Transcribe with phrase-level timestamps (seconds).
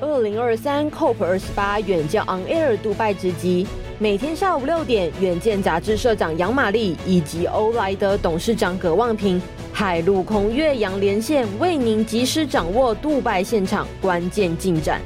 [0.00, 3.66] 二零二三 COP 二十八远见 On Air 杜拜直击，
[3.98, 9.40] 每天下午六点，远见杂志社长杨玛丽以及欧莱德董事长葛望平，
[9.74, 15.02] 海陆空越洋连线，为您及时掌握杜拜现场关键进展。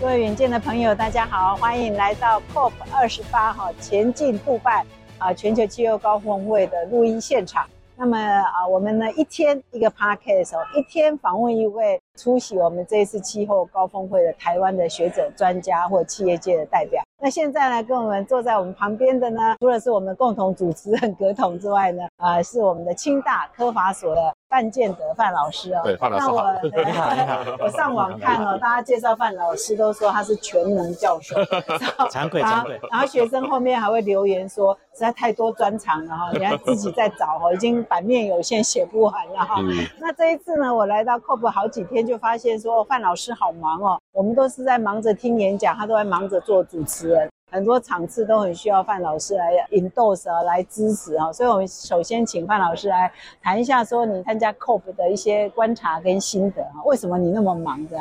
[0.00, 4.84] 各位远见的朋友，大家好，欢迎来到 COP 二十八号前进杜拜
[5.18, 7.64] 啊全球气候高峰会的录音现场。
[7.96, 17.02] 那么啊，我们呢一天一个 podcast 哦，一天访问一位出席我们这一次气候高峰会的台湾的学者、专家或企业界的代表。
[17.22, 24.20] 那现在呢，跟我们坐在我们旁边的呢，除了是我们共同主持人葛统之外呢，啊，是我们的清大科法所的。
[24.52, 26.34] 范建德范老师哦，对，范老师好。
[26.34, 31.36] 那我 我上网看哦，大家介绍范老师都说他是全能教授，
[32.12, 32.78] 惭愧惭愧。
[32.90, 39.54] 然后学生后面还会留言说，实在太多专长了哈，你还自己在找哈，已经版面有限，写不完了哈。
[39.60, 47.11] 嗯、那这一次呢，我来到 COP 好几天，就发现说范老师好忙哦，我们都是在忙着听演讲，他都在忙着做主持人。
[47.52, 57.98] 很多场次都很需要范老师来 endorse 啊，来支持啊，所以我们首先请范老师来谈一下，说你参加 COP 的一些观察跟心得啊，为什么你那么忙的？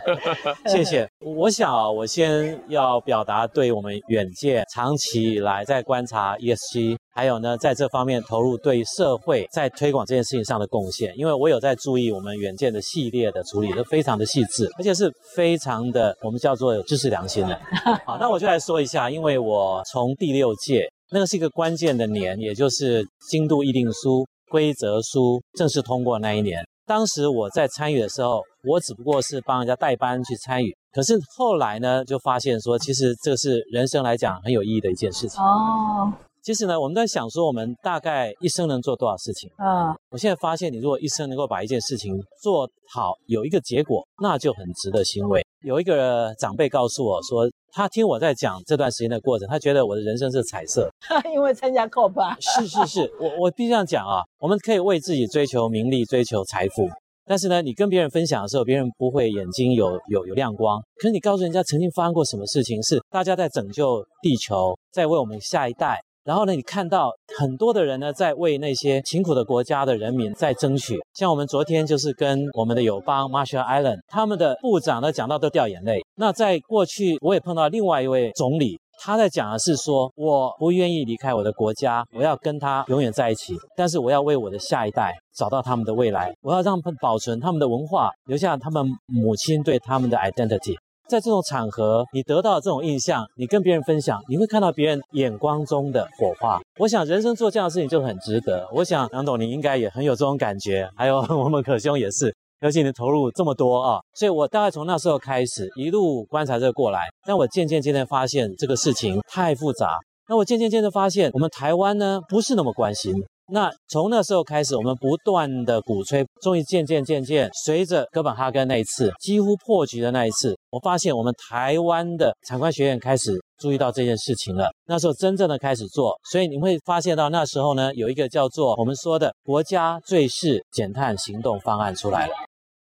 [0.66, 1.06] 谢谢。
[1.20, 6.96] 我想，我先要表达对我们远见长期以来在观察 ESG。
[7.18, 17.60] 还有呢，在这方面投入对社会在推广这件事情上的贡献，因为我有在注意我们远见的系列的处理，都非常的细致，而且是非常的我们叫做有知识良心的。
[18.06, 35.42] 好，那我就来说一下，因为我从第六届那个是一个关键的年，也就是京都议定书规则书正式通过那一年，当时我在参与的时候，我只不过是帮人家代班去参与，可是后来呢，就发现说，其实这是人生来讲很有意义的一件事情。
[35.42, 36.12] 哦。
[36.42, 39.50] 其实呢，我们在想说，我们大概一生能做多少事情？
[39.56, 45.44] 啊，我现在发现，你如果一生能够把一件事情做好，有一个结果，那就很值得欣慰。
[45.62, 50.88] 有一个长辈告诉我说，他听我在讲这段时间的过程，他觉得我的人生是彩色，
[51.34, 52.36] 因为参加 COP 啊。
[52.40, 56.88] 是是是，我我必须这样讲啊，我们可以为自己追求名利、追求财富，
[57.26, 60.80] 但是呢，你跟别人分享的时候，别人不会眼睛有有有亮光。
[60.96, 65.98] 可是你告诉人家曾经发生过什么事情，是大家在拯救地球，在为我们下一代。
[66.28, 70.98] 然后呢，你看到很多的人呢，在为那些贫苦的国家的人民在争取。
[71.14, 76.02] 像我们昨天就是跟我们的友邦 Marshall Island 他们的部长呢讲到都掉眼泪。
[76.16, 90.76] 那在过去，我也碰到另外一位总理，他在讲的是说，我不愿意离开我的国家，我要跟他永远在一起，但是我要为我的下一代找到他们的未来，我要让保存他们的文化，留下他们母亲对他们的 identity。
[91.08, 96.60] 在这种场合，你得到这种印象，你跟别人分享，你会看到别人眼光中的火花。
[96.78, 98.68] 我想，人生做这样的事情就很值得。
[98.74, 104.00] 我想，杨董你应该也很有这种感觉，还有我们可兄也是，尤其你投入这么多啊。
[104.14, 109.96] 所以我大概从那时候开始，一路观察这个过来，但我渐渐渐渐发现这个事情太复杂。
[110.28, 113.14] 那我渐渐渐渐发现，我们台湾呢，不是那么关心。
[113.50, 124.68] 那从那时候开始，我们不断的鼓吹，终于渐渐渐渐，随着哥本哈根那一次几乎破局的那一次，我发现我们台湾的产官学院开始注意到这件事情了。
[124.86, 132.34] 那时候真正的开始做，所以你会发现到那时候呢，有一个叫做我们说的国家最适减碳行动方案出来了。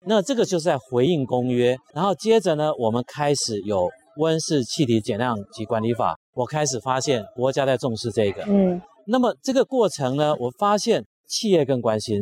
[0.05, 8.43] 那这个就是在回应公约，然后接着呢，我们开始有温室气体减量及管理法，我开始发现国家在重视这个。
[8.47, 8.79] 嗯。
[9.05, 12.21] 那么这个过程呢，我发现企业更关心，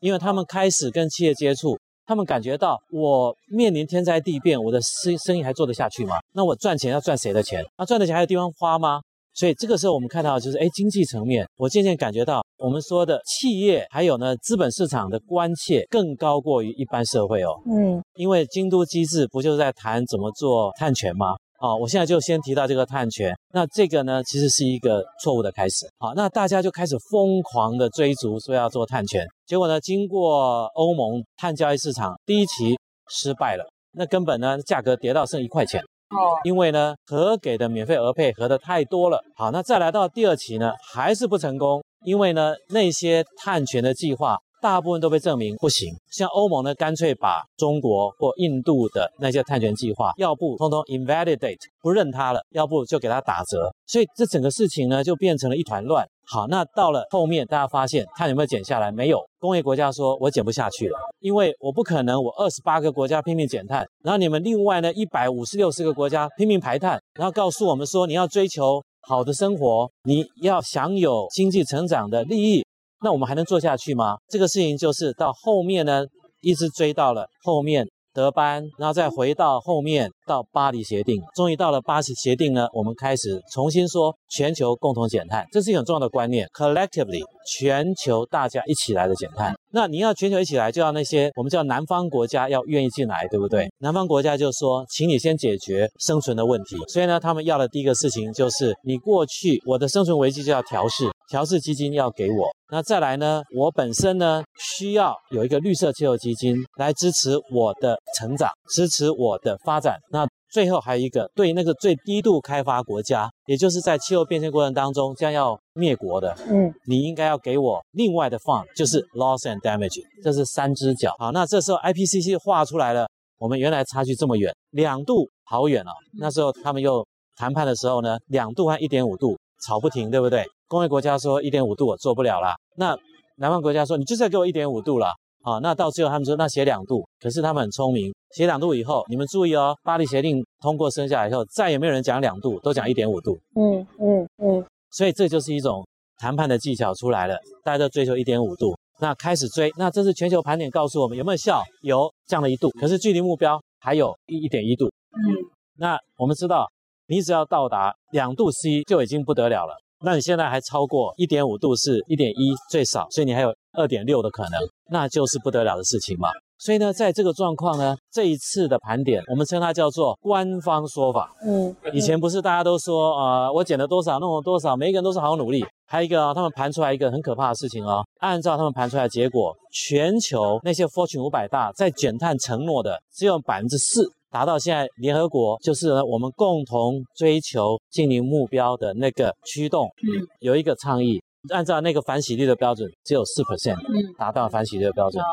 [0.00, 6.16] 因为他们开始跟企业接触，他们感觉到我面临天灾地变，我的生生意还做得下去吗？
[6.34, 7.64] 那我赚钱要赚谁的钱？
[7.78, 9.00] 那赚的钱还有地方花吗？
[9.32, 17.54] 所以这个时候我们看到就是，哎，经济层面，我渐渐感觉到我们说的企业还有呢资本市场的关切更高过于一般社会哦。
[17.70, 21.36] 嗯，因为京都机制不就是在谈怎么做碳权吗？
[21.62, 23.36] 好，我现在就先提到这个碳权。
[23.52, 25.86] 那这个呢，其实是一个错误的开始。
[25.98, 29.26] 好，那大家就开始疯狂的追逐，说要做碳权。
[29.46, 32.78] 结果呢，经过欧盟碳交易市场第一期
[33.10, 35.82] 失败了，那根本呢，价格跌到剩一块钱。
[35.82, 39.22] 哦，因为呢，核给的免费额配合的太多了。
[39.36, 44.38] 好，那再来到第二期呢，还是不成功，因为呢，那些碳权的计划。
[44.60, 56.06] 大部分都被证明不行，像欧盟呢，干脆把中国或印度的那些碳权计划，要不通通 invalidate 不认它了，要不就给它打折，所以这整个事情呢就变成了一团乱。
[56.26, 58.92] 好，那到了后面，大家发现碳有没有减下来？
[58.92, 59.18] 没有。
[59.40, 72.64] 工业国家说，我减不下去了，因为我不可能，我二十八个国家拼命减碳，然后你们另外呢一百五十六十个国家拼命排碳，然后告诉我们说，你要追求好的生活，你要享有经济成长的利益。
[73.02, 74.16] 那我们还能做下去吗？
[74.28, 76.04] 这个事情就是到后面呢，
[76.40, 89.54] 一直追到了后面德班，然后再回到后面到巴黎协定，终于到了巴黎协定呢，我们开始重新说全球共同减碳，这是一个很重要的观念，collectively 全球大家一起来的减碳。
[89.72, 93.70] 那你要全球一起来，就要那些我们叫南方国家要愿意进来，对不对？
[93.78, 96.76] 南方国家就说，请你先解决生存的问题。
[96.88, 102.48] 所以呢，他们要的第一个事情就是，你过去我的生存危机就要调试，调试基金要给我。
[102.72, 109.96] 那再来呢，我本身呢需要有一个绿色气候基金来支持我的成长，支持我的发展。
[110.10, 121.14] 那最后还有一个，对那个最低度开发国家，也就是在气候变迁过程当中将要灭国的，嗯，你应该要给我另外的 fund，就是 loss and damage，这是三只脚。
[121.18, 125.90] 好，那这时候 IPCC 画出来了，我们原来差距这么远，两度好远哦。
[126.18, 127.06] 那时候他们又
[127.36, 130.44] 谈判的时候呢，两度和一点五度吵不停，对不对？
[130.68, 132.96] 工业国家说一点五度我做不了啦，那
[133.36, 135.12] 南方国家说你就是要给我一点五度了。
[135.42, 143.38] 啊，那到最后他们说那写两度，可是他们很聪明，写两度以后，你们注意哦，巴黎协定通过生下来以后，再也没有人讲两度，都讲一点五度。
[143.54, 144.62] 嗯嗯嗯。
[144.90, 145.82] 所以这就是一种
[146.18, 151.62] 谈判的技巧出来了，大家都追求一点五度，那开始追，那这是全球盘点告诉我们有没有效？
[151.80, 154.84] 有，降了一度，可是距离目标还有一一点一度。
[154.86, 155.48] 嗯。
[155.78, 156.68] 那我们知道，
[157.10, 159.74] 你只要到达两度 C 就已经不得了了。
[160.02, 164.60] 那你现在还超过一点五度是一点一最少，所以你还有二点六的可能，
[164.90, 166.30] 那就是不得了的事情嘛。
[166.58, 171.34] 所以呢，在这个状况呢，这一次的盘点，我们称它叫做官方说法。
[171.44, 175.64] 嗯，以前不是大家都说啊、呃，我减了多少，弄了多少，每一个人都是好努力。
[175.86, 184.10] 还有一个啊，他们盘出来一个很可怕的事情哦，按照他们盘出来的结果，全球那些 Fortune 五百大在减碳承诺的只有百分之四。
[184.30, 191.20] 达到现在，联合国就是呢，我们共同追求净零目标的那个驱动，嗯，有一个倡议。
[191.48, 193.74] 按照那个反洗率的标准，只有四 percent
[194.18, 195.24] 达到反洗率的标准，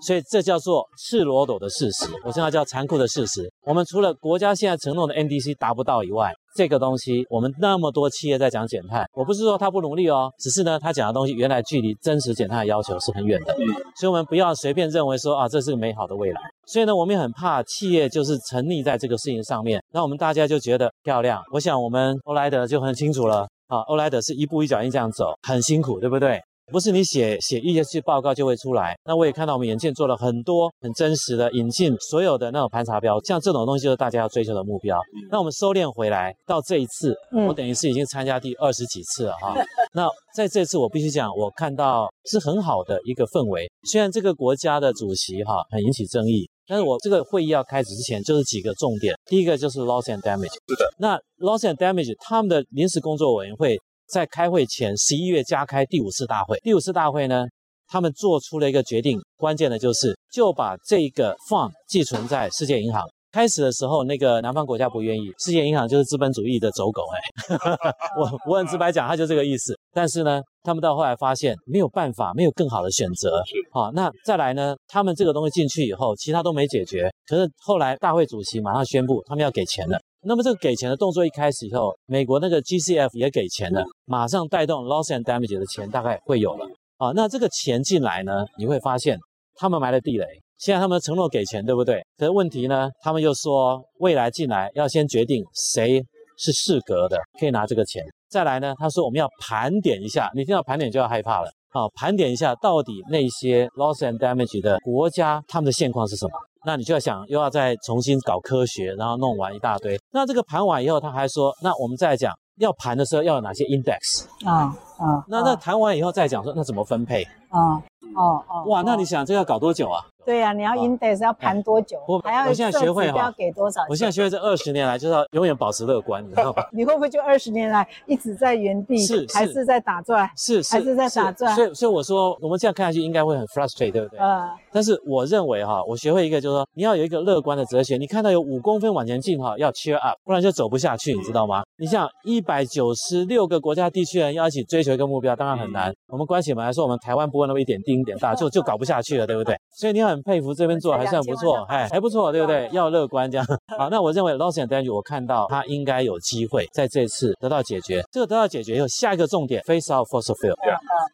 [0.00, 2.06] 所以这叫做赤裸裸的事实。
[2.24, 3.52] 我现在叫残酷的事实。
[3.66, 13.54] 我们除了国家现在承诺的 NDC 达不到以外，这个东西我们那么多企业在讲减碳，我不是说他不努力哦，只是呢他讲的东西原来距离真实减碳的要求是很远的。
[14.00, 16.40] 所以我们不要随便认为说啊这是个美好的未来。
[16.66, 21.42] 所以呢我们也很怕企业就是沉溺在这个事情上面，那我们大家就觉得漂亮。
[21.52, 23.46] 我想我们欧莱德就很清楚了。
[23.68, 26.40] 啊，欧莱德是一步一脚印这样走，很辛苦，对不对？
[26.72, 28.96] 不是你写写一些去报告就会出来。
[29.04, 35.00] 那我也看到我们眼见做了很多很真实的引进，所有的那种盘查标，像这种东西就是大家要追求的目标。
[35.30, 37.14] 那我们收敛回来，到这一次，
[37.48, 39.54] 我等于是已经参加第二十几次了哈。
[39.94, 43.70] 那在这次我必须讲，我看到是很好的一个氛围。
[43.90, 46.48] 虽然这个国家的主席哈很引起争议。
[46.68, 49.14] 但是我这个会议要开始之前，就是几个重点。
[49.26, 50.50] 第一个就是 loss and damage。
[50.66, 50.92] 是的。
[50.98, 56.58] 那 loss and damage，他们的临时工作委员会在开会前十一月加开第五次大会。
[56.60, 57.44] 第五次大会呢，
[57.88, 63.02] 他们做出了一个决定，关键的就是就把这个 fund 寄存在世界银行。
[63.32, 67.58] 开始的时候，那个南方国家不愿意，世界银行就是资本主义的走狗，哎，
[68.18, 69.78] 我我很直白讲，他就这个意思。
[69.92, 73.42] 但是呢，他们到后来发现没有办法，没有更好的选择。
[73.72, 77.10] 好，那再来呢，他们这个东西进去以后，其他都没解决。
[77.26, 80.00] 可是后来大会主席马上宣布，他们要给钱了。
[80.28, 86.66] 那么这个给钱的动作一开始以后，美国那个 GCF 也给钱了，马上带动 loss and damage 的钱大概会有了。
[86.96, 89.16] 啊，那这个钱进来呢，你会发现
[89.54, 90.26] 他们埋了地雷。
[90.58, 92.02] 现在他们承诺给钱，对不对？
[92.18, 96.02] 可是问题呢，他们又说未来进来要先决定谁
[96.38, 98.02] 是适格的，可以拿这个钱。
[98.28, 101.48] 再来呢，他说我们要盘点一下，你听到盘点就要害怕了。
[101.70, 106.32] 好，盘点一下到底那些 loss and damage 的国家他们的现况是什么？
[106.66, 109.96] 那你就要想又要再重新搞科学，然后弄完一大堆。
[110.10, 115.24] 那这个盘完以后，他还说，那我们再讲要盘的时候要有哪些 index 啊啊？
[115.28, 117.80] 那那谈完以后再讲说那怎么分配啊？
[118.16, 120.04] 哦哦，哇，那你想这个要搞多久啊？
[120.26, 121.98] 对呀，你要 index 要盘多久？
[122.08, 123.80] 我还要我现在学会哈，要给多少？
[123.88, 126.68] 我现在学会这二十年来就是要永远保持乐观，你知道吧？
[126.74, 128.98] 你会不会就二十年来一直在原地？
[128.98, 130.28] 是还是在打转？
[130.36, 131.54] 是还是在打转？
[131.54, 134.18] 所以所以我说我们这样看下去应该会很 frustrate，对不对？
[134.18, 134.50] 呃。
[134.72, 137.96] 但是我认为哈，我学会一个就是说你要有一个乐观的哲学。
[137.96, 141.62] 你看到有五公分往前进哈，要 cheer up，不然就走不下去，你知道吗？
[141.78, 145.94] 你像一百九十六个国家地区人要一起追求一个目标，当然很难。
[146.08, 149.56] 我们关起门来说，我们台湾不会那么一点丁点大，就就搞不下去了，对不对？
[149.70, 150.96] 所以你很佩服这边做。
[150.96, 152.68] 还算不错，哎，还不错，对不对？
[152.72, 153.46] 要乐观这样。
[153.76, 158.02] 好，那我认为 loss and damage，我看到它应该有机会在这次得到解决。
[158.10, 160.54] 这个得到解决以后，下一个重点 phase out fossil fuel，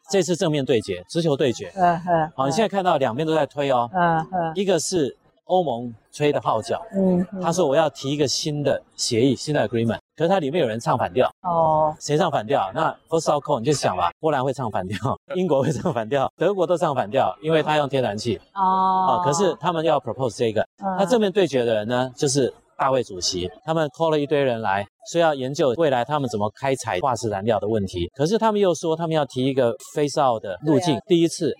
[0.09, 1.71] 这次正面对决，直球对决。
[1.75, 2.31] 嗯嗯。
[2.35, 3.89] 好，你现在看到两边都在推哦。
[3.93, 4.51] 嗯嗯。
[4.55, 9.99] 一个是欧盟吹的号角，嗯，他说我要提一个新的协议，新的 agreement。
[10.15, 11.29] 可是它里面有人唱反调。
[11.41, 12.71] 哦，谁唱反调？
[12.73, 14.97] 那 fossil coal 你就想吧，波兰会唱反调，
[15.35, 18.39] 英国会唱反调，德国都唱反调，因为它用天然气。
[18.53, 20.65] 哦，可是他们要 propose 这个，
[20.97, 22.53] 那正面对决的人呢，就是。
[22.77, 28.09] 大卫主席他们 call 了一堆人来，说要研究未来他们怎么开采化石燃料的问题。
[28.15, 31.53] 可是他们又说他们要提一个 phase out 的路径，啊、第一次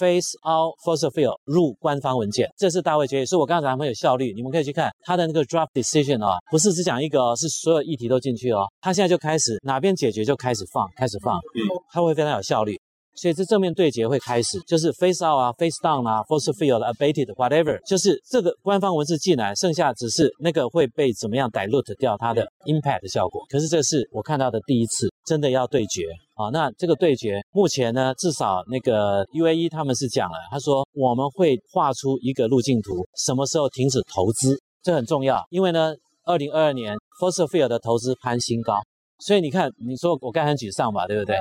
[0.00, 3.24] phase out fossil fuel 入官方文件，这是大卫决议。
[3.24, 8.66] 所以我刚才很有效率，你们可以去看他的那个 draft decision 啊，不是只讲一个哦，是所有议题都进去哦。
[8.80, 11.60] 他现在就开始哪边解决就开始放，开始放，嗯
[11.92, 12.76] 他会非常有效率。
[13.14, 23.44] 所以这正面对决会开始，就是 face out 啊，face down 啊，fossil fuel abated whatever，就是这个官方文字进来，剩下只是那个会被怎么样 dilute 掉它的 impact 的效果。
[23.48, 26.02] 可是这是我看到的第一次真的要对决
[26.34, 26.50] 啊。
[26.52, 35.94] 那这个对决目前呢，至少那个 UAE 他们是讲了，他说我们会画出一个路径图，什么时候停止投资，这很重要，因为呢，
[36.24, 38.80] 二零二二年 fossil fuel 的投资攀新高，
[39.20, 41.36] 所以你看，你说我刚很沮丧吧，对不对？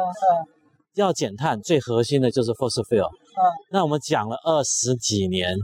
[0.96, 3.08] 要减碳，最核心的就是 fossil fuel。
[3.08, 5.56] 嗯，那我们讲了二十几年，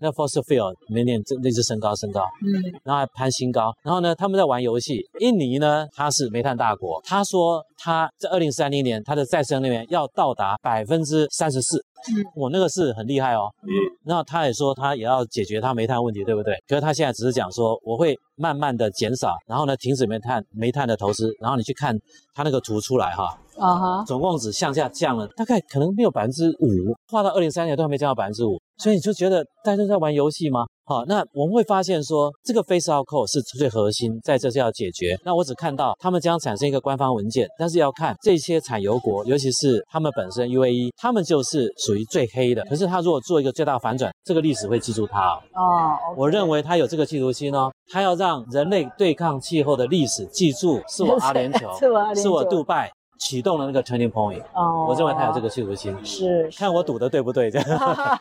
[0.00, 3.72] 那 fossil fuel 每年就一直升高升高，嗯，然后还攀新高。
[3.82, 5.00] 然后呢，他们在玩游戏。
[5.20, 11.84] 印尼呢，它是煤炭大国，他说他在二零三零年，它的再生能源要到达百分之三十四。
[12.10, 13.50] 嗯，我那个是很厉害哦。
[13.62, 13.68] 嗯，
[14.04, 16.54] 那他也说他也要解决他煤炭问题，对不对？
[16.68, 21.30] 可是他现在只是讲说我会慢慢的减少，然后呢停止煤炭煤炭的投资。
[21.40, 21.98] 然后你去看
[22.34, 28.58] 他那个图出来哈，啊哈，总共只向下降了大概可能没有百分之五，画到二零三零年都还没降到百分之五。
[28.78, 30.64] 所以你就觉得大家都在玩游戏吗？
[30.88, 35.14] 好，那我们会发现说这个 phase out coal 是最核心，在这是要解决。
[35.22, 42.64] 那我只看到他们将产生一个官方文件，但是要看这些产油国，尤其是他们本身 UAE，他们就是属于最黑的。
[42.64, 45.36] 可是他如果做一个最大反转，这个历史会记住他哦。
[45.52, 45.62] 哦
[46.10, 46.14] ，okay.
[46.16, 52.90] 我认为他有这个企图心哦，他要让人类对抗气候的历史记住，是我阿联酋， 是我阿联酋，是我杜拜。
[53.18, 57.50] 启动了那个 turning point，哦，我认为他有这个企图心，是，看我赌的对不对？
[57.50, 58.18] 这样，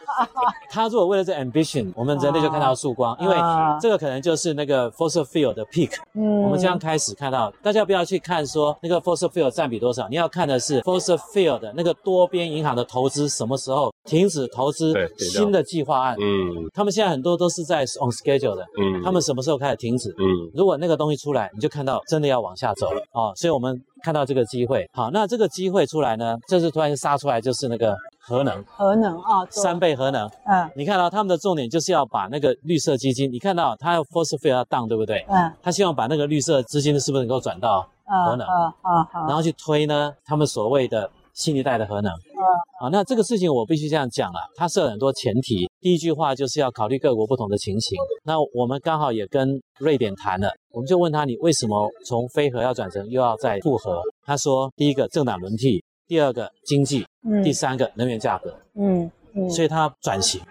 [0.70, 3.36] 他如果为了这 ambition，我们人类就看到曙光，因为
[3.80, 20.10] 这个可能就是那个 fossil fuel 的 peak，嗯，我们将开始看到，大家不要去看说那个 fossil fuel 占比多少，你要看的是 fossil fuel 的那个多边银行的投资什么时候停止投资新的计划案，嗯，他们现在很多都是在 on schedule 的，嗯，他们什么时候开始停止？
[20.18, 23.80] 嗯，如果那个东西出来，你就看到真的要往下走了，哦，所以我们。
[24.04, 35.25] 看到这个机会，好，那这个机会出来呢，这是突然杀出来，就是那个核能，核能啊，三倍核能，嗯，你看到他们的重点就是要把那个绿色基金，你看到他要 force fuel 要 down，对不对？
[35.30, 38.48] 嗯，他希望把那个绿色资金是不是能够转到核能？
[38.48, 41.10] 啊啊啊，然后去推呢，他们所谓的。
[41.38, 42.44] 新一代的核能，啊，
[42.80, 45.67] 好，那这个事情我必须这样讲了，它设了很多前提。
[45.79, 47.98] 第一句话就是要考虑各国不同的情形。
[48.24, 54.01] 那我们刚好也跟瑞典谈了，我们就问他，你为什么从非核要转成又要再复核？
[54.25, 60.41] 他说，第一个政党轮替，第二个经济，嗯，第三个能源价格，嗯嗯，所以他转型。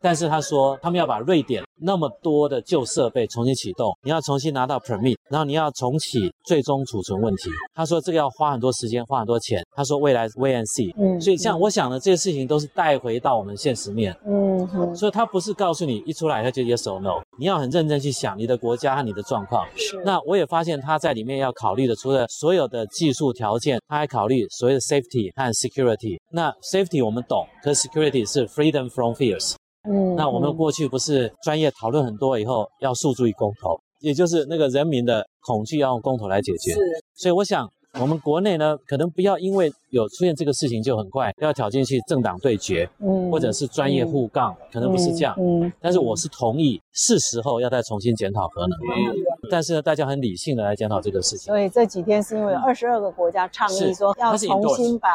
[0.00, 7.50] 但是他说，他们要把瑞典那么多的旧设备重新启动，你要重新拿到 permit，然后你要重启最终储存问题。
[7.74, 9.62] 他说这个要花很多时间，花很多钱。
[9.74, 10.94] 他说未来 and see。
[10.96, 14.16] 嗯，所以像我想的这些事情都是带回到我们现实面。
[14.26, 19.66] 嗯哼，所以他不是告诉你一出来他就 yes or no，你要很认真去想你的国家和你的状况。
[19.76, 20.00] 是。
[20.04, 26.16] 那我也发现他在里面要考虑的，除了所有的技术条件，他还考虑所谓的 safety 和 security。
[26.30, 29.55] 那 safety 我们懂，可是 security 是 freedom from fears。
[29.88, 36.72] 嗯，那我们过去不是专业讨论很多以后要诉诸于公投，也就是那个人民的恐惧要用公投来解决。
[36.72, 36.80] 是，
[37.14, 37.68] 所以我想
[38.00, 39.72] 我们国内呢，可能不要因为。
[39.96, 49.16] 有出现这个事情就很快要挑进去政党对决，嗯，或者是专业互杠，嗯、可能不是这样，嗯，但是我是同意是时候要再重新检讨核能，嗯，
[49.50, 51.46] 但是呢，大家很理性的来检讨这个事情。
[51.46, 55.08] 所以这几天是因为有二十二个国家倡议说要重新把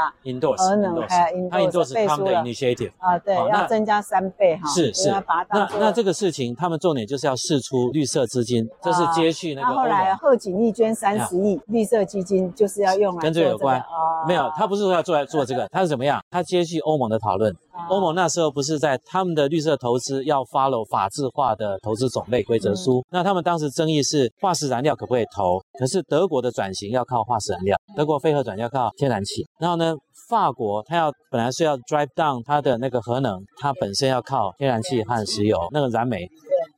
[0.57, 1.37] 核能还有
[1.69, 5.09] endorse 背书了 initiative 啊，对，要增加三倍哈，是是，
[5.49, 9.75] 那那这个事情他们重点就是要试出绿色资金，这是接续那个。
[9.75, 14.70] 后来贺锦丽捐三十亿绿色基金，就是要用来跟这个有关啊，没有他。
[14.71, 16.21] 不是说要做来做这个，他是怎么样？
[16.29, 17.53] 他接续欧盟的讨论。
[17.89, 23.03] 欧盟那时候不是在他们的绿色投资要 follow 法制化的投资种类规则书。
[23.11, 25.59] 那他们当时争议是化石燃料可不可以投？
[25.77, 29.45] 可是德国的转型要靠化石燃料，德国非核转要靠天然气。
[29.59, 29.93] 然后呢，
[30.29, 36.25] 法国它要本来是要 drive down 它的那个核能，它本身要靠天然气和石油那个燃煤。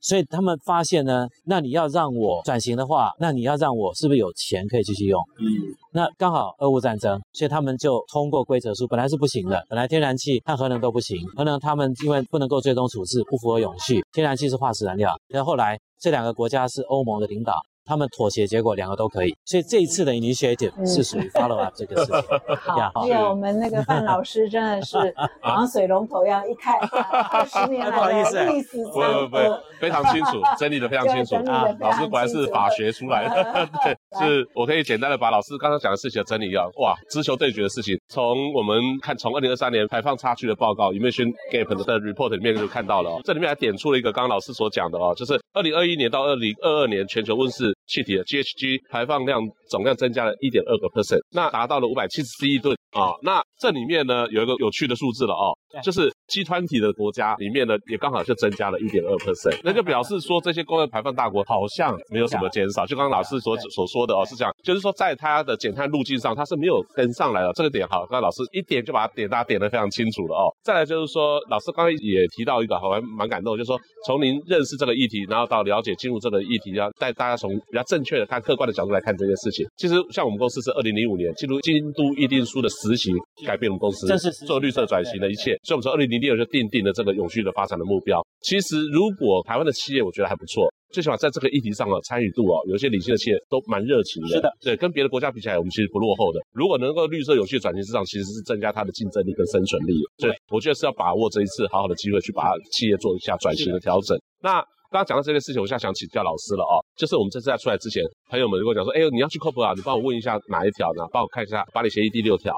[0.04, 5.18] 所以他们发现呢，那你要让我转型的话，那你要让我是不是有钱可以继续用？
[5.40, 15.18] 嗯，那刚好俄乌战争，所以他们就通过规则书，本来是不行的，本来天然气和核能都不行，核能他们因为不能够最终处置，不符合永续，天然气是化石燃料。
[15.28, 17.54] 然后后来这两个国家是欧盟的领导，
[17.84, 19.36] 他们妥协，结果两个都可以。
[19.44, 22.22] 所以这一次的 initiative 是属于 follow up 这个事情。
[22.94, 24.96] 好，因为我们那个范老师真的是
[25.40, 31.36] 好像水龙头一样，一开二十年来的 历史长河，不不不，非常清楚， 整理的非常清楚。
[31.50, 31.66] 啊。
[31.80, 36.64] 老师果然是法学出来的，对，是我可以简单的把老师刚刚讲的事情整理一下。
[36.78, 52.74] 哇，直球对决的事情，从我们看从二零二三年排放差距的报告 emission gap 的 report 里面就看到了哦，这里面还点出了一个刚刚老师所讲的哦，就是二零二一年到二零二二年全球温室气体的 GHG 排放量总量增加了一点二个 percent，那达到了五百七十四亿吨。
[52.94, 55.50] 啊、哦，那这里面呢有一个有趣的数字了哦，
[55.82, 70.54] 就是 G20 的国家里面呢也刚好就增加了一点二 percent，那就表示说这些工业排放大国好像没有什么减少，就刚刚老师所所说的哦是这样，就是说在它的减碳路径上它是没有跟上来的，这个点好，刚刚老师一点就把它点大家点的非常清楚了哦。
[70.62, 73.76] 再来就是说，老师刚才也提到一个，好像蛮感动，就是说
[74.06, 79.66] 从您认识这个议题，然后到了解进入这个议题，要带大家从比较正确的看客观的角度来看这件事情。
[79.74, 83.10] 其实像我们公司是二零零五年进入京都议定书的实行
[83.44, 84.06] 改变我们公司
[84.46, 88.22] 做绿色转型的一切，所以我们从二零零六就定定了这个永续的发展的目标。
[88.42, 94.28] 其实如果台湾的企业，我觉得还不错，最起码在这个议题上啊参与度啊，有一些领先的企业都蛮热情的。
[94.28, 96.38] 是的，对，跟别的国家比起来，我们其实不落后的。
[96.52, 99.98] 如果能够绿色永续转型市场，其实是增加它的竞争力跟生存力。
[100.18, 104.16] 所以我觉得是要把握这一次好好的机会，去把企业做一下转型的调整。
[104.40, 104.62] 那。
[104.94, 106.78] 刚刚讲到这件事情，我现在想请教老师了哦。
[106.94, 111.02] 就是我们这次在出来之前，朋友们如果讲说，哎呦，你要去 COP 啊，你帮我问一下哪一条呢？
[111.10, 112.54] 帮我看一下巴黎协议第六条，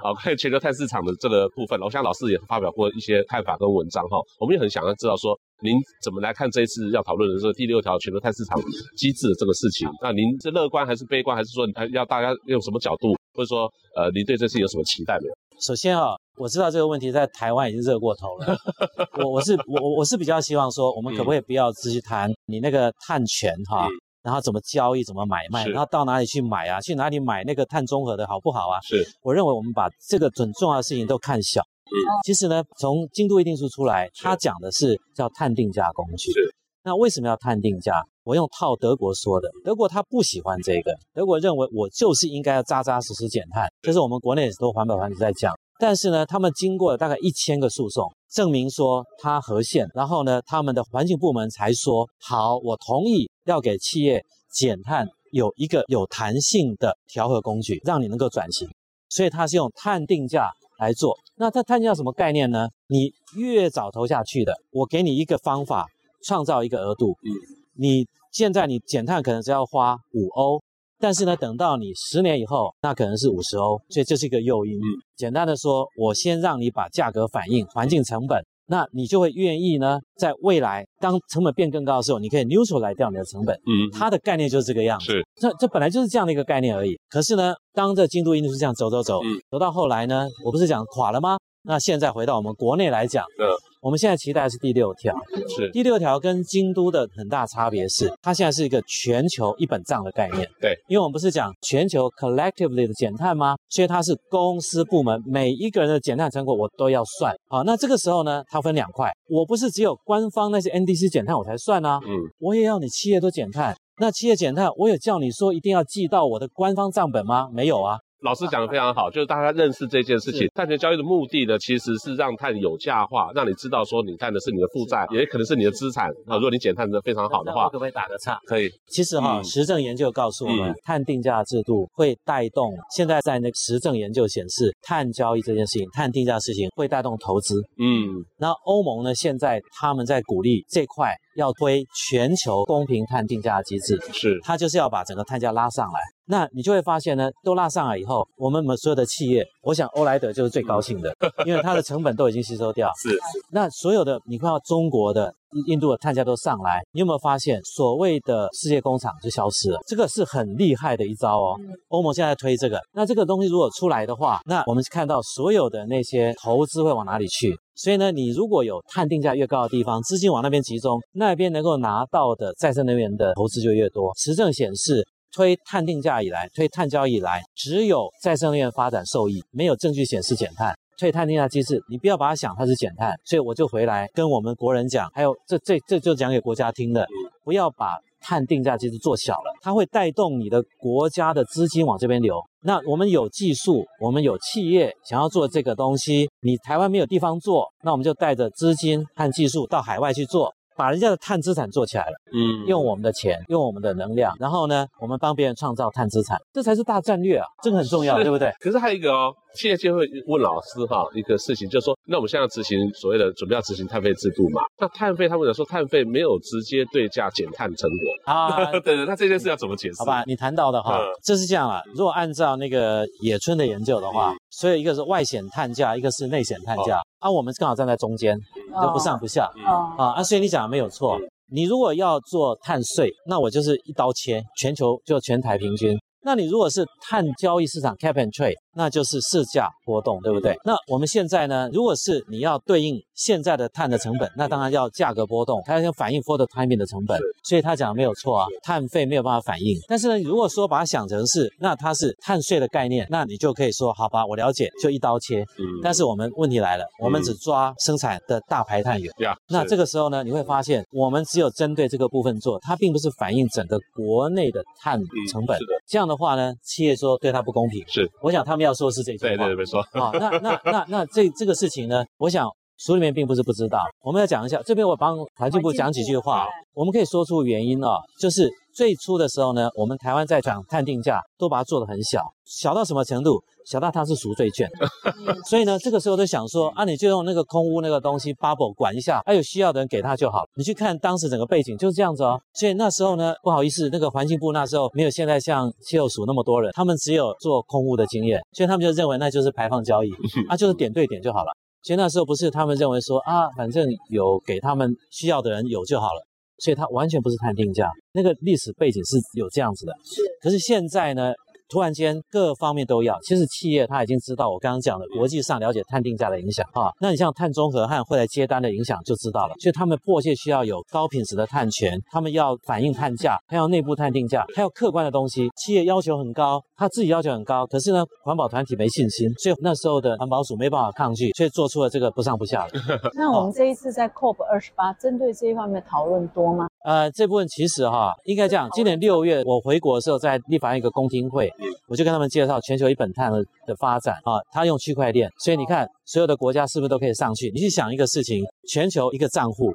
[0.00, 1.80] 好， 看全球碳市场的这个部分。
[1.82, 4.18] 我想老师也发表过一些看法跟文章哈。
[4.38, 8.56] 我们也很想要知道说，您怎么来看这一次要讨论的这个第六条全球碳市场
[8.96, 9.88] 机制的这个事情？
[10.00, 13.66] 那您是乐观还是悲观，还是说要大家用什么角度，或者说
[13.96, 15.34] 呃，您对这次有什么期待没有？
[15.60, 18.56] 首先啊，我知道这个问题在台湾已经热过头了。
[19.22, 23.90] 我我是我我是比较希望说，我们可不可以不要只去谈你那个碳权哈，嗯、
[24.22, 26.80] 然后怎么交易、怎么买卖，然后到哪里去买啊？
[26.80, 28.80] 去哪里买那个碳中和的好不好啊？
[28.88, 31.60] 是，我认为我们把这个很重要的事情都看小。
[31.60, 31.94] 嗯，
[32.24, 36.32] 其实呢，从京都议定书出来，它讲的是叫碳定价工具。
[36.32, 37.92] 是，那为什么要碳定价？
[38.24, 45.52] 我用套德国说的，德国他不喜欢这个，德国认为我就是应该要扎扎实实减碳，这是我们国内很多环保团体在讲。
[45.80, 58.68] 但是呢，他们经过了大概一千个诉讼，证明说它合宪，然后呢，他们的环境部门才说好，我同意要给企业减碳有一个有弹性的调和工具，让你能够转型。
[59.08, 61.16] 所以它是用碳定价来做。
[61.34, 62.68] 那它碳定价什么概念呢？
[62.86, 65.86] 你越早投下去的，我给你一个方法，
[66.26, 67.16] 创造一个额度。
[67.24, 67.32] 嗯，
[67.78, 70.62] 你现在你减碳可能只要花五欧。
[71.00, 74.74] 但是呢，等到你十年以后，那可能是五十欧，所以这是一个诱因。
[74.74, 74.84] 嗯，
[75.16, 83.56] 简单的说，我先让你把价格反映环境成本，那你就会愿意呢，在未来当成本变更高的时候，你可以 neutral 来掉你的成本。
[83.56, 85.06] 嗯，它的概念就是这个样子。
[85.06, 86.94] 是，这这本来就是这样的一个概念而已。
[87.08, 91.38] 可是呢，当这京都因素是这样走走走，嗯，走到后来呢，我不是讲垮了吗？
[91.62, 93.48] 那现在回到我们国内来讲，嗯。
[93.82, 95.14] 我们现在期待的是第六条，
[95.48, 100.46] 是第六条跟京都的很大差别是，它现在是一个全球一本账的概念。
[100.60, 103.56] 对，因为我们不是讲全球 collectively 的减碳吗？
[103.70, 107.34] 所以它是公司部门每一个人的减碳成果我都要算。
[107.48, 113.74] 好，那这个时候呢，它分两块，我不是只有官方那些 NDC 减碳我才算啊，嗯，我也要你企业都减碳。
[113.98, 117.48] 那企业减碳，我有叫你说一定要记到我的官方账本吗？
[117.50, 117.98] 没有啊。
[118.22, 120.48] 老师讲的非常好， 就是大家认识这件事情。
[120.54, 126.10] 碳权交易的目的呢，其实是让碳有价化，让你知道说你碳的是你的负债，也可能是你的资产。
[126.26, 128.38] 啊，如果你减碳的非常好的话，可不可以打个岔？
[128.46, 128.68] 可以。
[128.88, 132.72] 其实哈，实证研究告诉我们，碳定价制度会带动。
[132.94, 137.54] 现在在那个实证研究显示，碳交易这件事情，碳定价事情会带动投资。
[137.78, 138.22] 嗯。
[138.38, 146.00] 那欧盟呢，现在他们在鼓励这块要推全球公平碳定价机制，是，它就是要把整个碳价拉上来。
[146.30, 151.12] 那你就会发现呢，都拉上来以后，我们所有的企业，我想欧莱德就是最高兴的，
[151.44, 152.88] 因为它的成本都已经吸收掉。
[153.02, 153.18] 是。
[153.50, 155.34] 那所有的你看到中国的、
[155.66, 159.80] 印度的碳价都上来，你有没有发现所谓的世界工厂就消失了？
[159.88, 161.58] 这个是很厉害的一招哦。
[161.88, 167.56] 欧盟现在推这个，那这个东西如果出来的话，那我们看到所有的那些投资会往哪里去？
[167.74, 174.12] 所以呢，你如果有碳定价越高的地方，资金往那边集中，那边能够拿到的再生能源的投资就越多。
[174.14, 175.04] 实证显示。
[175.32, 180.74] 推碳定价以来，推碳交易以来，只有再生能源发展受益，没有证据显示减碳。
[180.98, 183.14] 推碳定价机制，你不要把它想它是减碳。
[183.24, 187.06] 所以我就回来跟我们国人讲，还有这这这就讲给国家听的，
[187.42, 192.38] 不要把碳定价机制做小了，它会带动你的国家的资金往这边流。
[192.62, 200.52] 那我们有技术，我们有企业想要做这个东西，你台湾没有地方做，那我们就带着资金和技术到海外去做。
[200.80, 208.50] 把人家的碳资产做起来了，嗯，用我们的钱，用我们的能量，然后呢，我们帮别人创造碳资产，这才是大战略啊，这个很重要，对不对？
[208.60, 209.30] 可是还有一个哦。
[209.56, 214.62] 现在就会问老师哈一个事情，就是说，那我们现在执行所谓的准备要执行碳费制度嘛？
[214.78, 218.66] 那碳费他们有说碳费没有直接对价减碳成果啊？
[218.70, 219.98] 对对，那这件事要怎么解释？
[219.98, 221.82] 好吧，你谈到的哈，嗯、这是这样啊。
[221.96, 228.38] 如果按照那个野村的研究的话，嗯、所以一个是外显碳价，一个是内显碳价，哦、啊，我们刚好站在中间，
[228.70, 230.04] 就不上不下、哦、啊。
[230.16, 231.18] 啊，所以你讲的没有错。
[231.52, 235.98] 你如果要做碳税，那我就是一刀切，全球就全台平均。
[236.22, 240.54] 那你如果是碳交易市场 cap and trade，那就是市价波动，对不对？
[240.64, 247.20] 那我们现在呢，如果是你要对应现在的碳的成本，那当然要价格波动，它要反映 for the timing 的成本。
[247.44, 249.76] 所以他讲的没有错啊，碳费没有办法反映。
[249.86, 255.42] 但是呢，如果说把它想成是，那它是碳税的概念，那你就可以说，好吧，我了解，就一刀切。
[255.58, 255.80] 嗯。
[255.82, 259.12] 但是我们问题来了，我们只抓生产的大排碳源。
[259.18, 259.36] 呀。
[259.50, 264.98] 那这个时候呢，你会发现，我们只有针对这个部分做，它并不是反映整个国内的碳
[265.30, 265.58] 成本。
[265.58, 265.72] 是的。
[265.86, 267.84] 这样的话呢，企业说对它不公平。
[267.86, 269.28] 是，我想他们要说的是这句话。
[269.28, 269.82] 对对对，没错。
[269.92, 272.48] 好，那那那那这这个事情呢，我想
[272.80, 273.78] 书里面并不是不知道。
[274.02, 276.46] 我们要讲一下，这边我帮环境部讲几句话。
[276.72, 283.38] 我们可以说出原因哦，就是最初的时候呢，我们台湾在讲碳定价，都把它做得很小，小到什么程度？
[283.66, 284.66] 小到它是赎罪券。
[285.46, 290.44] 所以呢，这个时候就想说啊，你就用那个空屋那个东西 bubble 管一下，还有需要的人给他就好。
[290.56, 292.40] 你去看当时整个背景就是这样子哦。
[292.54, 300.08] 所以那时候呢，不好意思，那个环境部那时候没有现在像气候署那么多人，他们只有做空屋的经验，所以他们就认为那就是排放交易，
[300.48, 301.52] 啊，就是点对点就好了。
[301.82, 306.26] 所以那时候不是他们认为说啊，反正有给他们需要的人有就好了。
[306.58, 309.94] 所以他完全不是谈定价，那个历史背景是有这样子的。
[310.04, 311.32] 是，可是现在呢？
[311.70, 313.18] 突然间，各方面都要。
[313.22, 316.90] 其实企业他已经知道我刚刚讲的国际上了解碳定价的影响啊。
[317.00, 319.54] 那你像碳中和和会来接单的影响就知道了。
[319.60, 325.48] 所以他们迫切需要有高品质的碳权，他们要反映碳价，还要内部碳定价，还有客观的东西。
[325.56, 332.80] 企业要求很高，他自己要求很高，可是呢，环保团体没信心，所以那时候的环保署没办法抗拒，所以做出了这个不上不下的。
[333.14, 336.66] 那我们这一次在 COP 二十八针对这一方面讨论多吗？
[336.84, 338.68] 呃，这部分其实哈，应该这样。
[338.72, 341.52] 今年六月我回国的时候，在立法院一个公听会，
[341.88, 344.38] 我就跟他们介绍全球一本碳的的发展啊。
[344.52, 347.50] 他用区块链，所以你看所有的国家是不是都可以上去？
[347.54, 349.72] 你去想一个事情，全球一个账户，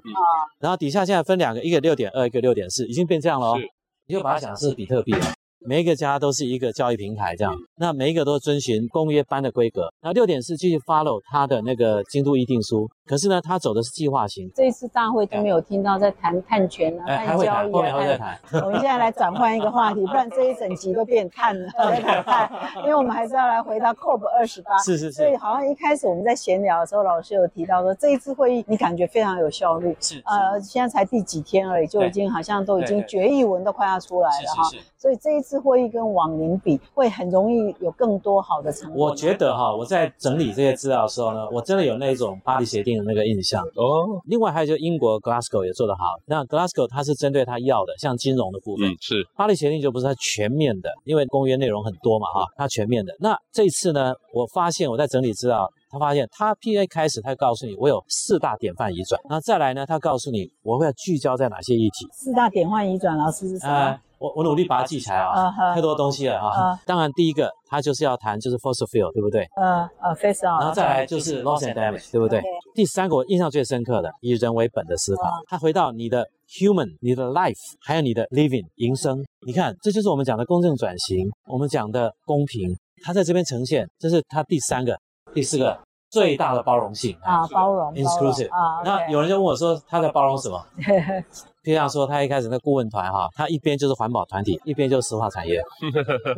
[0.60, 3.60] 然后底下现在分两个，一个六点二，一个六点四，已经变这样了哦。
[4.08, 5.34] 你就把它想是比特币了。
[5.68, 9.92] 每一个家都是一个交易平台，这样，那每一个都遵循公约般的规格。
[10.04, 14.52] 那六点四继续 follow 它的那个京都议定书，可是呢，他走的是计划型。
[14.56, 17.64] 这一次大会都没有听到在谈碳权啊，碳交易啊。
[17.98, 18.40] 会再谈。
[18.64, 22.52] 我们现在来转换一个话题，不然这一整集都变碳了，在谈碳。
[22.84, 24.78] 因为我们还是要来回到 COP 二十八。
[24.80, 25.12] 是是是。
[25.12, 29.96] 所以好像一开始我们在闲聊的时候，老师有提到说，这一次会议你感觉非常有效率。
[30.00, 30.22] 是。
[30.26, 34.64] 呃，现在才第几天而已，就已经好像都已经决议文都快要出来了哈。
[34.72, 34.90] 是是是。
[34.98, 39.10] 所以这一次会议跟往年比，会很容易有更多好的成果。
[39.10, 44.22] 我觉得哈，我在整理这些资料的时候呢，我真的有那种巴黎协定的那个印象哦。
[44.26, 46.04] 另外还有就英国 Glasgow 也做得好。
[46.26, 48.90] 那 Glasgow 它是针对它要的，像金融的部分。
[48.90, 49.24] 嗯，是。
[49.36, 53.14] 巴黎协定就不是它全面的，因为公约内容很多嘛哈，它全面的。
[53.20, 59.20] 那这一次呢，我发现我在整理资料，他发现他 PA 开始，他告诉你我有四大典范移转。
[59.30, 62.08] 那再来呢，他告诉你我会要聚焦在哪些议题。
[62.12, 63.74] 四大典范移转，老师是什么？
[63.74, 66.80] 呃我我努力把它记起来啊，太多东西了啊。
[66.86, 69.46] 当然，第一个他就是要谈就是 fossil fuel，对不对？
[69.58, 70.56] 呃呃，face on。
[70.58, 72.42] 然后再来就是 loss and damage，对不对？
[72.76, 79.24] 第三个我印象最深刻的，以人为本的思考，它回到你的 human、你的 life，还有你的 living 营生。
[79.48, 85.00] 你看，这就是我们讲的公正转型，我们讲的公平，它在这边呈现，这是它第三个、
[85.34, 88.84] 第四个最大的包容性啊，包容，inclusive 啊。
[88.84, 90.62] 那有人就问我说，他在包容什么？
[91.66, 95.60] 就像说，他一开始那顾问团哈，他一边就是环保团体，一边就是石化产业，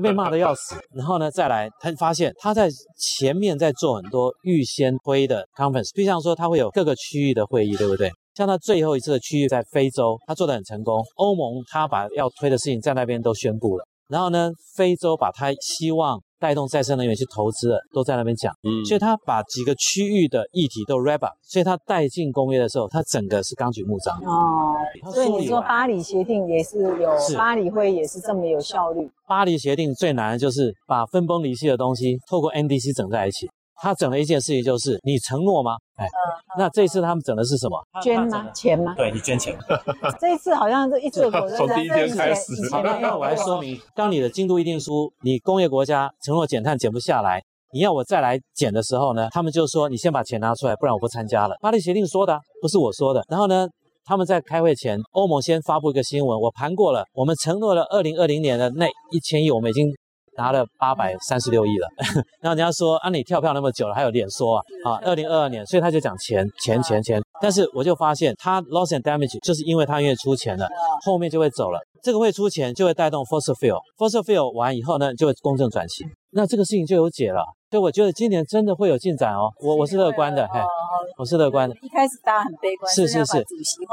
[0.02, 0.76] 被骂得要死。
[0.94, 8.10] 然后呢，再来他发现他在前面在做很多预先推的 conference，就像说他会有各个区域的会议，对不对？
[8.36, 11.04] 像他最后一次的区域在非洲，他做得很成功。
[11.16, 16.20] 欧盟他把要推的事情在那边都宣布了，然后呢，非洲把他希望。
[16.40, 24.76] 带动再生能源去投资的都在那边讲，嗯，所以他把几个区域的议题都 wrap up，所以他带进公约的时候，他整个是纲举目张哦。
[25.12, 29.10] 所以你说巴黎协定也是有，是巴黎会也是这么有效率。
[29.28, 33.48] 巴黎协定最难的就是把分崩离析的东西透过 NDC 整在一起。
[33.80, 35.76] 他整了一件事情，就是你承诺吗？
[35.98, 36.08] 哎，
[36.58, 37.80] 那这一次他们整的是什么？
[38.02, 38.50] 捐吗？
[38.54, 38.94] 钱吗？
[38.96, 39.58] 对，你捐钱。
[40.20, 42.54] 这一次好像是一次过，从第一天开始。
[43.02, 51.56] 那我来说明，当你的京都议定书，你工业国家承诺减碳减不下来，你要我再来减的时候呢，他们就说你先把钱拿出来，不然我不参加了。
[51.62, 53.24] 巴黎协定说的，不是我说的。
[53.30, 53.68] 然后呢，
[54.06, 59.88] 他们在开会前，欧盟先发布一个新闻，我盘过了，我们承诺了二零二零年的那一千亿，我们已经。
[60.38, 61.88] 拿了八百三十六亿了，
[62.40, 64.64] 然后人家说啊，你跳票那么久了，还有脸说啊？
[64.86, 67.22] 啊，二零二二年，所以他就讲钱钱钱钱。
[67.42, 70.68] 但是我就发现，他 loss and damage 就是因为他愿意出钱了，
[71.04, 71.80] 后面就会走了。
[72.04, 77.44] 这个会出钱，就会带动 fossil fuel，fossil fuel 完以后呢，就会公正转型，那这个事情就有解了。
[77.70, 80.60] 所以我觉得今年真的会有进展哦，我我是乐观的，嘿，
[81.18, 81.76] 我是乐观的。
[81.82, 83.46] 一开始大家很悲观，是是是，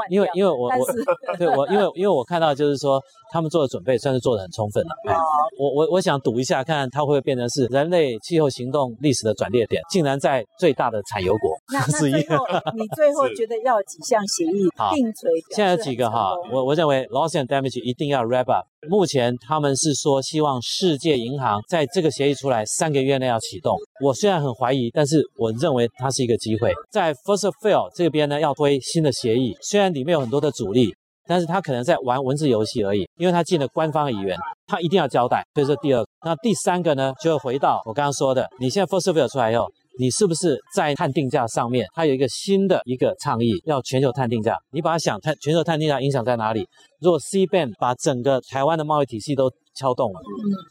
[0.09, 3.01] 因为因为我我对我因为因为我看到就是说
[3.33, 4.89] 他们做的准备算是做的很充分了。
[5.59, 11.54] 我我我想赌一下，看它会不会变成是人类气候行动历史的转捩点，竟然在最大的产油国。
[11.71, 15.31] 那那最后你最后觉得要几项协议定锤？
[15.49, 18.65] 现在有几个哈，我我认为 loss and damage 一定要 wrap up。
[18.87, 23.75] 目前他们是说希望世界银行在这个协议出来三个月内要启动。
[24.03, 26.71] 我虽然很怀疑，但是我认为它是一个机会。
[26.91, 30.95] 在 first fail 这边呢，要推新的协议，虽然里面有很多的阻力，
[31.27, 35.43] 但是他可能在玩文字游戏而已，因为他进了官方语言，他一定要交代。
[35.55, 39.67] 所以这第二个，那第三个呢，就会回到我刚刚说的，你现在 fossil fuel 出来以后。
[39.97, 44.57] 你是不是在碳定价上面，它有一个新的一个倡议，要全球碳定价？
[44.71, 46.67] 你把它想，碳全球碳定价影响在哪里？
[46.99, 50.19] 如果 C band 把整个台湾的贸易体系都敲动了，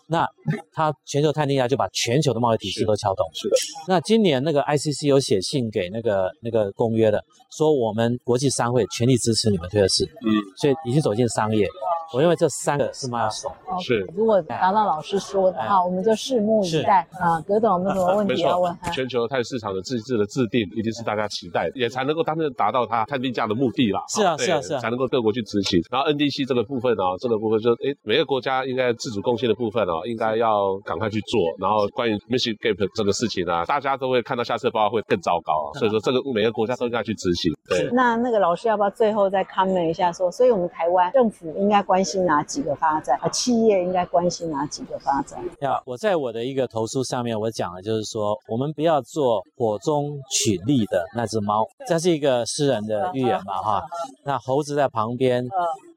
[0.09, 0.27] 那
[0.73, 3.27] 它全球碳定价就把全球的贸易体系都敲动。
[3.35, 3.57] 是的。
[3.87, 7.23] 那今年那个 ICC 有写信给那个那个公约的，
[7.57, 10.05] 说我们国际商会全力支持你们推的事。
[10.25, 10.33] 嗯。
[10.57, 11.67] 所以已经走进商业。
[12.13, 13.53] 我认为这三个是 milestone。
[13.83, 14.07] 是。
[14.15, 17.01] 如果达到老师说的话，我们就拭目以待。
[17.13, 18.77] 啊，葛董有没有什么问题要问？
[18.93, 24.01] 全球碳市场的机制的制定，一定是大家期待，也才能够真正达到它碳定价的目的啦。
[24.09, 25.81] 是啊，是啊，是啊，才能够各国去执行。
[25.91, 31.41] 然后 NDC 这个部分啊，这个部分就哎，每个国家应该自主贡献的部分哦，应该要赶快去做。
[31.59, 35.79] 然后关于 Mission Gap 这个事情啊，大家都会看到下次报告会更糟糕啊。
[35.79, 37.53] 所以说，这个每个国家都应该去执行。
[37.69, 37.89] 对。
[37.93, 43.19] 那那个老师要不要最后再 comment 一下说，所以我们台湾政府应该关心哪几个发展？
[43.21, 45.43] 啊，企业应该关心哪几个发展？
[45.61, 51.67] 要我在我的一个投书上面，我讲的就是说，我们不要做火中取栗的那只猫。
[51.87, 53.83] 这是一个诗人的寓言嘛，哈。
[54.25, 55.45] 那猴子在旁边。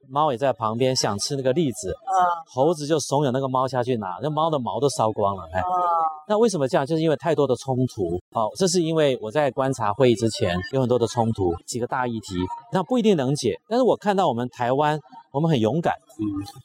[0.10, 1.94] 猫也在旁边想吃那个栗子，
[2.48, 5.44] 猴子就怂恿那个猫下去拿，那猫的毛都烧光了。
[5.54, 5.62] 哎，
[6.28, 6.86] 那为什么这样？
[6.86, 8.20] 就是因为太多的冲突。
[8.32, 12.36] 好，这是因为我在观察会议之前有很多的冲突，几个大议题，
[12.72, 13.60] 那不一定能解。
[13.68, 15.00] 但是我看到我们台湾，
[15.32, 16.24] 我们很勇敢，嗯，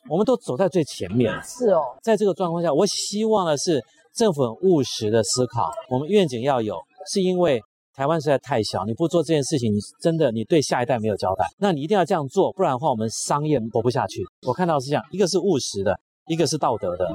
[0.09, 1.33] 我们都走在最前面。
[1.43, 3.83] 是哦，在这个状况下，我希望的是
[4.15, 6.77] 政府很务实的思考，我们愿景要有，
[7.07, 7.63] 是因为。
[7.95, 11.47] 台湾实在太小，你不做这件事情，你真的你对下一代没有交代。
[11.59, 14.23] 那你一定要这样做，不然的话，我们商业活不下去。
[14.47, 15.95] 我看到是这样，一个是务实的，
[16.29, 17.07] 一个是道德的，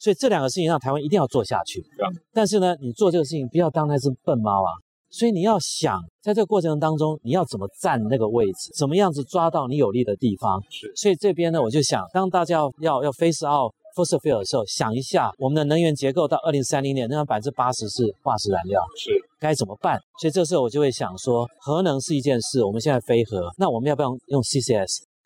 [0.00, 1.84] 所以这两个事情让台湾一定要做下去。
[2.32, 4.70] 但是呢，你做这个事情不要当那只笨猫啊。
[5.10, 10.60] 所以你要想，在这个过程当中，你要怎么站那个位置，怎么样子抓到你有利的地方。
[10.96, 18.80] 所以这边呢，我就想，当大家要要要 face out fossil fuel 的时候，想一下我们的能源结构到二零三零年，那百分之八十是化石燃料。
[18.96, 19.10] 是。
[19.38, 19.98] 该怎么办？
[20.20, 24.42] 所以这时候我就会想说，核能是一件事，我们现在非核，那我们要不要用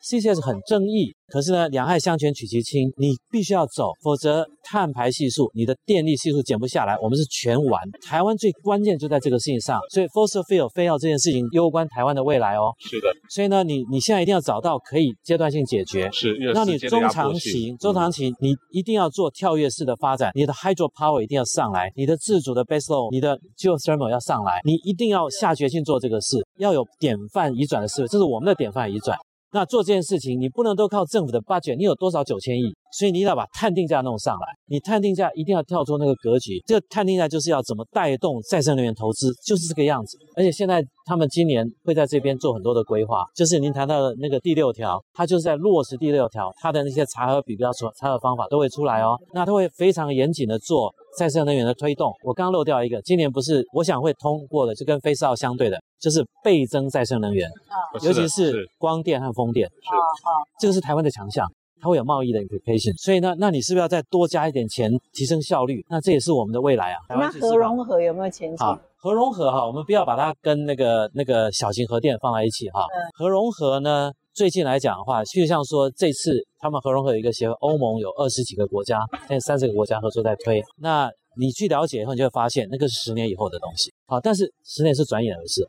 [0.03, 1.13] CCS？CCS 很争议。
[1.31, 7.79] 可是呢，两害相权取其轻，你必须要走，否则碳排系数、你的电力系数减不下来，我们是全完。
[8.01, 12.73] 台湾最关键就在这个事情上，所以 fossil fuel 非要这件事情攸关台湾的未来哦。
[12.79, 13.07] 是的。
[13.29, 16.09] 所以呢，你你现在一定要找到可以阶段性解决。
[16.11, 16.35] 是。
[16.51, 29.15] 那你中长期、中长期你一定要做跳跃式的发展，你的 hydro power 一定要上来，你的自主的 base load，你的 geothermal 要上来，你一定要下决心做这个事，要有典范移转的思维，这是我们的典范移转。
[29.51, 32.73] 那做这件事情，你不能都靠政府的 budget，你有多少九千亿？
[32.91, 36.59] 所以你要把碳定价弄上来，你碳定价一定要跳出那个格局。
[36.65, 40.17] 这个碳定价就是要怎么带动再生能源投资，就是这个样子。
[40.35, 49.19] 而且现在他们今年会在这边做很多的规划，就是您谈到的那个第六条，它就是在落实第六条，它的那些查核比标准、查核方法都会出来哦。
[49.33, 52.13] 那它会非常严谨的做再生能源的推动。
[52.23, 55.79] 我刚刚漏掉一个，今年不是我想会通过的，就跟 Face Out 相对的。
[55.99, 61.45] 就是倍增再生能源，啊，尤其是光电和风电，啊啊，这个是台湾的强项，
[61.81, 65.85] 它会有贸易的 implication，所以呢，那你是不是要再多加一点钱，提升效率？
[65.89, 66.99] 那这也是我们的未来啊。
[67.09, 68.57] 那核融合有没有前景？
[68.65, 72.85] 好，核融合哈，我们不要把它跟那个那个小型核电放在一起哈。
[73.17, 78.97] 核融合呢，最近来讲的话，就像说这次他们核融合有一个协会，欧盟有二十几个国家，
[79.27, 80.63] 现在三十个国家合作在推。
[80.77, 83.91] 那你去了解以后，你就会发现那个是十年以后的东西。
[84.07, 85.67] 好，但是十年是转眼而逝。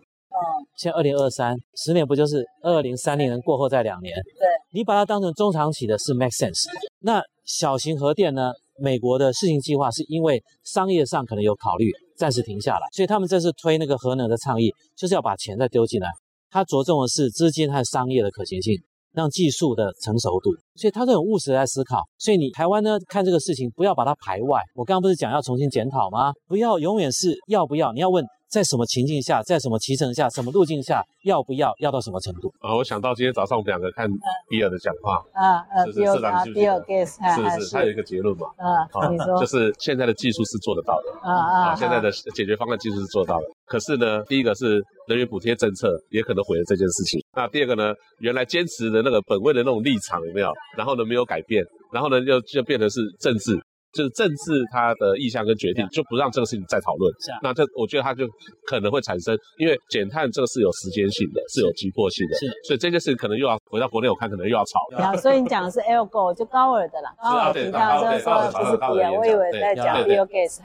[0.78, 4.14] 现在二零二三，十年不就是二零三零年过后再两年？
[4.14, 6.68] 对，你把它当成中长期的是 make sense。
[7.00, 8.52] 那小型核电呢？
[8.82, 16.08] 美国的试行计划是因为商业上可能有考虑，暂时停下来，所以他们这次推那个核能的倡议，就是要把钱再丢进来。
[16.50, 18.74] 它着重的是资金和商业的可行性。
[19.12, 22.00] 让技术的成熟度，所以他都很务实来思考。
[22.16, 24.62] 所以你台湾呢，看这个事情不要把它排外。
[24.72, 26.32] 我刚刚不是讲要重新检讨吗？
[26.46, 32.52] 不要永远是要不要，你要问在什么情境下，在什么骑乘下，什么路径下要不要，要到什么程度？
[32.58, 34.08] 啊，我想到今天早上我们两个看
[34.48, 37.22] 比尔的讲话，啊呃，比尔啊，比尔盖茨，
[37.60, 43.46] 是是，他有一个结论嘛，啊，你说，就是现在的技术是做得到的，啊啊，现在的解决方案技术是做到的。
[43.66, 47.22] 可是呢，第一个是能源补贴政策也可能毁了这件事情。
[47.36, 50.50] 那第二个呢，原来坚持的那个本位的那种立场有没有？
[50.76, 53.54] 然后呢，没有改变，然后呢，就就变成是政治，
[53.92, 57.12] 就是政治它的意向跟决定，就不让这个事情再讨论。
[57.32, 57.40] 啊。
[57.42, 58.26] 那这我觉得它就
[58.66, 62.34] 可能会产生，因为减碳这个是有时间性的，是有急迫性的。
[62.36, 62.46] 是。
[62.66, 64.78] 所以这件事情可能又要回到国内，我看可能又要吵。
[64.96, 67.14] 啊，所以你讲的是 Algo 就高尔的啦。
[67.22, 70.60] 高尔提到就是说不是比尔，我以为在讲 Bill Gates。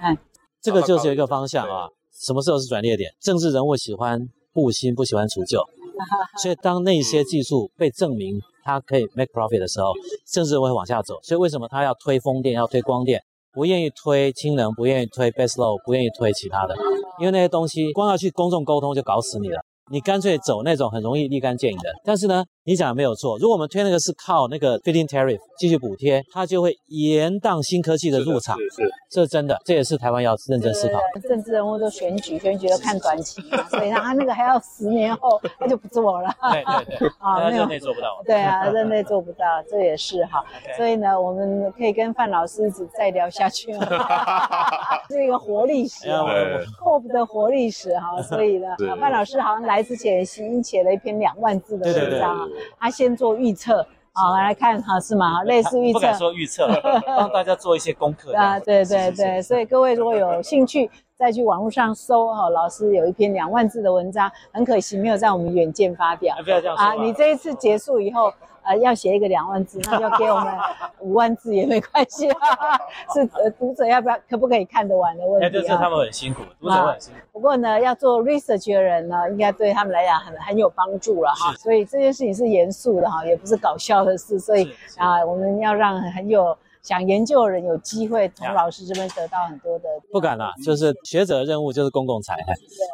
[0.61, 1.87] 这个就是有一个方向啊。
[2.13, 3.11] 什么时候是转捩点？
[3.19, 4.19] 政治人物喜欢
[4.53, 5.59] 布新，不喜欢除旧。
[6.41, 9.93] 所以当那些技术被证明它可以 make profit 的时候，
[10.33, 11.19] 甚至会往下走。
[11.21, 13.21] 所以为什么他要推风电，要推光电，
[13.53, 16.75] 不愿意推氢能，不愿意推 base load，不愿意推其他的？
[17.19, 19.61] 因为那些东西光要去公众沟通就搞死你了。
[19.91, 21.83] 你干脆走那种很容易立竿见影的。
[22.03, 23.37] 但是呢，你讲的没有错。
[23.37, 28.57] 如果我们推那个是靠那个 feed-in tariff 继续补贴，它就会延宕新科技的入场。
[28.57, 30.99] 是，是，是，这是真的，这也是台湾要认真思考。
[31.29, 36.35] 政治人物都选举，选举都看短期，所以他那个还要十年后他就不做了。
[36.51, 38.19] 对对对，啊，任内做不到。
[38.25, 40.43] 对啊，任内做不到，这也是哈。
[40.65, 40.75] Okay.
[40.75, 43.71] 所以呢，我们可以跟范老师一直再聊下去。
[45.11, 48.19] 是一个活历史，COP 的活历史哈。
[48.23, 52.49] 所以呢，范老师好像来之前新写了一篇两万字的文章。
[52.79, 55.43] 他先做预测，好来看哈，是吗？
[55.43, 56.67] 类似预测， 不敢说预测，
[57.05, 58.59] 帮大家做一些功课啊。
[58.59, 66.35] 对对对，所以各位如果有兴趣，再去网络上搜哈，老师有一篇两万字的文章，很可惜没有在我们远见发表。
[66.43, 66.93] 不要这样说啊！
[66.93, 68.33] 你这一次结束以后。
[68.65, 70.53] 呃，要写一个两万字，那就给我们
[70.99, 72.37] 五万字也没关系啊。
[73.13, 75.49] 是呃，读者要不要，可不可以看得完的问题啊？
[75.49, 77.19] 就是他们很辛苦，读者很辛苦。
[77.31, 81.53] 不过呢，要做 research 的人呢，应该对他们来讲很很有帮助了哈。
[81.53, 84.39] 所以这件事情是严肃的哈，也不是搞笑的事。
[84.39, 86.57] 所以啊，我们要让很有。
[86.85, 92.35] 想研究的人有机会从老师这边得到很多的，不敢啦，就是学者的任务就是公共财，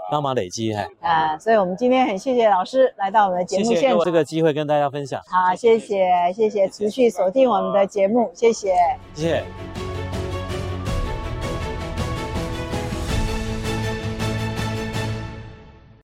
[0.10, 8.74] 帮忙累积，啊，所以我们今天很谢谢老师来到我们的节目现场，谢谢这个机会跟大家分享，好，谢谢谢谢，持续锁定我们的节目，谢谢，
[9.14, 9.91] 谢谢。